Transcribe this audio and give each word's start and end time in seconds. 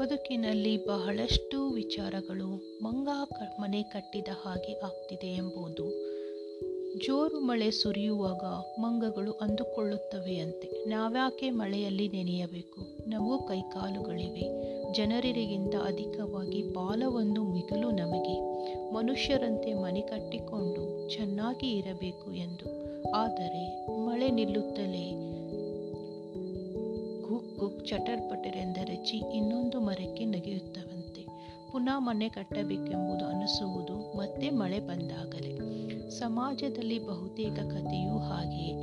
ಬದುಕಿನಲ್ಲಿ 0.00 0.86
ಬಹಳಷ್ಟು 0.86 1.68
ವಿಚಾರಗಳು 1.70 2.78
ಮಂಗ 2.82 3.08
ಮನೆ 3.60 3.82
ಕಟ್ಟಿದ 3.82 4.28
ಹಾಗೆ 4.44 4.80
ಆಗ್ತಿದೆ 4.80 5.26
ಎಂಬುದು. 5.26 6.14
ಜೋರು 7.06 7.40
ಮಳೆ 7.40 7.70
ಸುರಿಯುವಾಗ 7.70 8.44
ಮಂಗಗಳು 8.80 9.32
ಅಂದುಕೊಳ್ಳುತ್ತವೆಯಂತೆ. 9.32 10.84
ನಾವ್ಯಾಕೆ 10.84 11.50
ಮಳೆಯಲ್ಲಿ 11.50 12.08
ನೆನೆಯಬೇಕು? 12.08 13.08
ನಾವು 13.08 13.46
ಕೈಕಾಲುಗಳಿವೆ. 13.46 14.74
ಜನರಿಗಿಂತ 14.92 15.74
ಅಧಿಕವಾಗಿ 15.74 16.62
ಬಾಲವೊಂದು 16.62 17.44
ಮಿಗಲು 17.44 17.90
ನಮಗೆ. 17.90 18.40
ಮನುಷ್ಯರಂತೆ 18.94 19.74
ಮನೆ 19.74 20.00
ಕಟ್ಟಿಕೊಂಡು 20.00 21.08
ಚೆನ್ನಾಗಿ 21.10 21.72
ಇರಬೇಕು 21.72 22.32
ಎಂದು. 22.32 22.84
ಆದರೆ 23.10 23.86
ಮಳೆ 24.06 24.30
ನಿಲ್ಲುತ್ತಲೇ 24.30 25.34
ಗುಕ್ 27.28 27.58
ಗುಕ್ 27.58 27.86
ಚಟರ್ 27.86 28.30
ಪಟರ್ 28.30 28.56
ಎಂದರಚಿ 28.56 29.16
ಇನ್ನೊಂದು 29.16 29.80
ಮರಕ್ಕೆ 29.80 30.24
ನಗೆಯುತ್ತವಂತೆ. 30.24 31.26
ಪುನಃ 31.72 31.98
ಮನೆ 31.98 32.28
ಕಟ್ಟಬೇಕೆಂಬುದು 32.28 33.24
ಅನಿಸುವುದು 33.24 34.16
ಮತ್ತೆ 34.18 34.50
ಮಳೆ 34.50 34.80
ಬಂದಾಗಲೇ. 34.80 35.58
ಸಮಾಜದಲ್ಲಿ 36.10 37.06
ಬಹುತೇಕ 37.06 37.52
ಕಥೆಯೂ 37.52 38.18
ಹಾಗೆಯೇ. 38.18 38.74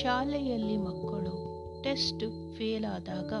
ಶಾಲೆಯಲ್ಲಿ 0.00 0.76
ಮಕ್ಕಳು 0.76 1.34
ಟೆಸ್ಟ್ 1.82 2.54
ಫೇಲ್ 2.58 2.84
ಆದಾಗ 2.84 3.32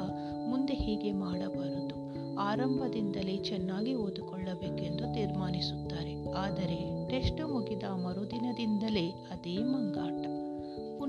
ಮುಂದೆ 0.48 0.74
ಹೀಗೆ 0.74 1.12
ಮಾಡಬಾರದು. 1.12 1.96
ಆರಂಭದಿಂದಲೇ 2.36 3.36
ಚೆನ್ನಾಗಿ 3.36 3.94
ಓದಿಕೊಳ್ಳಬೇಕೆಂದು 3.94 5.14
ತೀರ್ಮಾನಿಸುತ್ತಾರೆ. 5.14 6.32
ಆದರೆ 6.32 7.08
ಟೆಸ್ಟ್ 7.08 7.48
ಮುಗಿದ 7.48 7.82
ಮರುದಿನದಿಂದಲೇ 7.82 9.10
ಅದೇ 9.10 9.56
ಮಂಗಾಟ. 9.56 10.25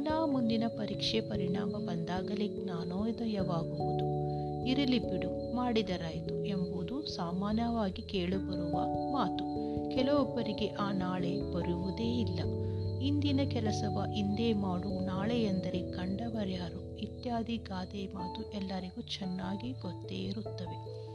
ಪುನಃ 0.08 0.26
ಮುಂದಿನ 0.26 0.64
ಪರೀಕ್ಷೆ 0.68 1.22
ಪರಿಣಾಮ 1.22 1.70
ಬಂದಾಗಲೇ 1.70 2.48
ಜ್ಞಾನೋದಯವಾಗುವುದು 2.48 4.06
ಇರಲಿ 4.66 5.00
ಬಿಡು, 5.00 5.56
ಮಾಡಿದರಾಯಿತು 5.56 6.46
ಎಂಬುದು 6.46 7.06
ಸಾಮಾನ್ಯವಾಗಿ 7.06 8.02
ಕೇಳಿಬರುವ 8.02 8.76
ಮಾತು. 9.12 9.44
ಕೆಲವೊಬ್ಬರಿಗೆ 9.96 10.68
ಆ 10.68 10.92
ನಾಳೆ 10.92 11.54
ಬರುವುದೇ 11.54 12.20
ಇಲ್ಲ. 12.22 12.40
ಇಂದಿನ 13.02 13.40
ಕೆಲಸವ 13.50 14.04
ಇಂದೇ 14.16 14.54
ಮಾಡು, 14.54 15.06
ನಾಳೆ 15.06 15.44
ಎಂದರೆ 15.44 15.92
ಕಂಡವರ್ಯಾರು 15.92 16.98
ಇತ್ಯಾದಿ 16.98 17.58
ಗಾದೆ 17.58 18.08
ಮಾತು 18.08 18.52
ಎಲ್ಲರಿಗೂ 18.52 19.02
ಚೆನ್ನಾಗಿ 19.02 19.72
ಗೊತ್ತೇ 19.72 20.16
ಇರುತ್ತವೆ. 20.16 21.08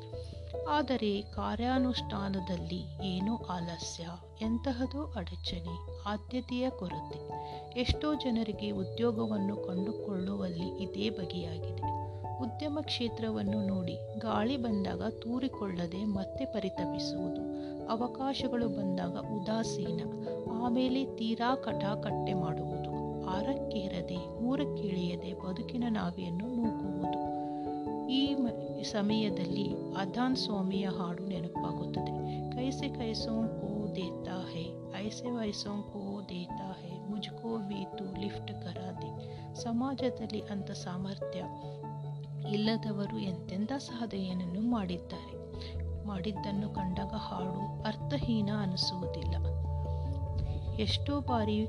ಆದರೆ 0.69 1.23
ಕಾರ್ಯಾನುಷ್ಠಾನದಲ್ಲಿ 1.23 3.07
ಏನೋ 3.07 3.37
ಆಲಸ್ಯ, 3.37 4.09
ಎಂತಹದೋ 4.41 5.13
ಅಡಚಣೆ, 5.17 6.03
ಆದ್ಯತೆಯ 6.09 6.71
ಕೊರತೆ. 6.71 7.21
ಎಷ್ಟೋ 7.81 8.15
ಜನರಿಗೆ 8.15 8.71
ಉದ್ಯೋಗವನ್ನು 8.71 9.57
ಕಂಡುಕೊಳ್ಳುವಲ್ಲಿ 9.57 10.83
ಇದೇ 10.83 11.11
ಬಗೆಯಾಗಿದೆ. 11.11 11.72
ಉದ್ಯಮ 12.43 12.79
ಕ್ಷೇತ್ರವನ್ನು 12.83 13.67
ನೋಡಿ 13.67 13.99
ಗಾಳಿ 14.19 14.57
ಬಂದಾಗ 14.57 15.03
ತೂರಿಕೊಳ್ಳದೆ 15.03 16.05
ಮತ್ತೆ 16.05 16.45
ಪರಿತಪಿಸುವುದು. 16.45 17.43
ಅವಕಾಶಗಳು 17.89 18.69
ಬಂದಾಗ 18.69 19.17
ಉದಾಸೀನ. 19.19 20.01
ಆಮೇಲೆ 20.65 21.05
ತೀರಾ 21.05 21.55
ಕಟಾಕಟ್ಟೆ 21.55 22.35
ಮಾಡುವುದು. 22.35 22.93
ಆರಕ್ಕೇರದೆ 23.27 24.43
ಮೂರಕ್ಕಿಳಿಯದೆ 24.43 25.33
ಬದುಕಿನ 25.33 25.85
ನಾವಿಯನ್ನು 25.89 26.47
ನೂಕುವುದು. 26.49 27.33
ಈ 28.11 28.35
ಸಮಯದಲ್ಲಿ 28.83 29.75
ಅದಾನ್ 29.97 30.37
ಸ್ವಾಮಿಯ 30.37 30.89
ಹಾಡು 30.89 31.27
ನೆನಪಾಗುತ್ತದೆ. 31.27 32.51
ಕೈಸೆ 32.51 32.89
ಕೈಸೋಂ 32.89 33.49
ಕೋ 33.49 33.95
ದೇತಾ 33.97 34.49
ಹೇ, 34.53 34.67
ಐಸೆ 35.07 35.31
ವೈಸೋಂ 35.31 35.83
ಕೋ 35.83 36.21
ದೇತಾ 36.29 36.77
ಹೇ 36.81 37.11
ಮುಜ್ಕೋ 37.11 37.59
ಬೀತು 37.59 38.21
ಲಿಫ್ಟ್ 38.21 38.53
ಕರಾದೆ 38.53 39.11
ಸಮಾಜದಲ್ಲಿ 39.55 40.41
ಅಂಥ 40.41 40.71
ಸಾಮರ್ಥ್ಯ 40.71 41.43
ಇಲ್ಲದವರು 42.51 43.19
ಎಂತೆಂಥ 43.19 43.73
ಸಾಧನೆಯನ್ನು 43.73 44.71
ಮಾಡಿದ್ದಾರೆ. 44.71 45.43
ಮಾಡಿದ್ದನ್ನು 46.07 46.71
ಕಂಡಾಗ 46.71 47.13
ಹಾಡು 47.15 47.83
ಅರ್ಥಹೀನ 47.83 48.51
ಅನಿಸುವುದಿಲ್ಲ. 48.59 49.63
ಎಷ್ಟೋ 50.77 51.21
ಬಾರಿ 51.21 51.67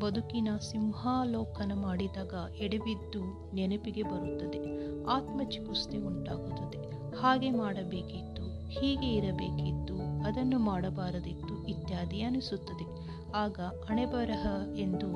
ಬದುಕಿನ 0.00 0.48
ಸಿಂಹಾಲೋಕನ 0.70 1.72
ಮಾಡಿದಾಗ 1.74 2.34
ಎಡೆಬಿದ್ದು 2.56 3.52
ನೆನಪಿಗೆ 3.54 4.02
ಬರುತ್ತದೆ, 4.02 4.58
ಆತ್ಮಚಿಕಿತ್ಸೆ 5.04 5.98
ಉಂಟಾಗುತ್ತದೆ. 5.98 6.94
ಹಾಗೆ 7.16 7.50
ಮಾಡಬೇಕಿತ್ತು, 7.50 8.68
ಹೀಗೆ 8.68 9.14
ಇರಬೇಕಿತ್ತು, 9.14 10.26
ಅದನ್ನು 10.26 10.58
ಮಾಡಬಾರದಿತ್ತು 10.58 11.66
ಇತ್ಯಾದಿ 11.66 12.22
ಅನಿಸುತ್ತದೆ. 12.22 13.14
ಆಗ 13.32 13.60
ಅಣೆಬರಹ 13.88 14.46
ಎಂದು 14.78 15.08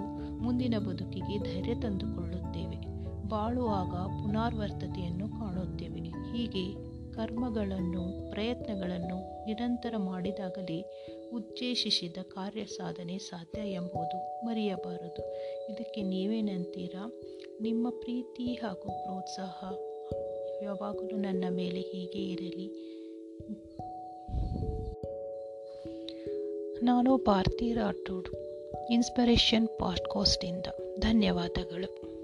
ಮುಂದಿನ 0.43 0.79
ಬದುಕಿಗೆ 0.79 1.39
ಧೈರ್ಯ 1.39 1.75
ತಂದುಕೊಳ್ಳುತ್ತೇವೆ. 1.75 2.98
ಬಾಳುವಾಗ 3.29 4.07
ಪುನರಾವರ್ತತೆಯನ್ನು 4.23 5.29
ಕಾಣುತ್ತೇವೆ. 5.29 5.99
ಹೀಗೆ 6.09 6.89
ಕರ್ಮಗಳನ್ನು, 7.13 8.31
ಪ್ರಯತ್ನಗಳನ್ನು 8.31 9.45
ನಿರಂತರ 9.45 9.95
ಮಾಡಿದಾಗಲೇ 9.97 10.85
ಉದ್ದೇಶಿಸಿದ 11.33 12.17
ಕಾರ್ಯ 12.23 12.65
ಸಾಧನೆ 12.65 13.19
ಸಾಧ್ಯ 13.19 13.61
ಎಂಬುದು 13.71 14.47
ಮರೆಯಬಾರದು. 14.47 15.35
ಇದಕ್ಕೆ 15.73 16.03
ನೀವೇನಂತೀರಾ 16.03 17.13
ನಿಮ್ಮ 17.61 17.91
ಪ್ರೀತಿ 17.91 18.55
ಹಾಗೂ 18.55 19.03
ಪ್ರೋತ್ಸಾಹ 19.03 19.73
ಯಾವಾಗಲೂ 20.63 21.17
ನನ್ನ 21.17 21.45
ಮೇಲೆ 21.51 21.81
ಹೀಗೆ 21.81 22.19
ಇರಲಿ. 22.19 22.89
ನಾನು 26.83 27.17
ಭಾರತಿ 27.17 27.73
ರಾಠೋಡ್ 27.73 28.29
ಇನ್ಸ್ಪಿರೇಷನ್ 28.91 29.69
ಪಾಡ್ಕಾಸ್ಟಿಂದ 29.69 30.67
ಧನ್ಯವಾದಗಳು. 30.99 32.18